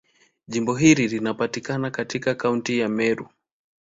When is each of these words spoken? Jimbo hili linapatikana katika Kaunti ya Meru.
Jimbo 0.47 0.75
hili 0.75 1.07
linapatikana 1.07 1.91
katika 1.91 2.35
Kaunti 2.35 2.79
ya 2.79 2.89
Meru. 2.89 3.29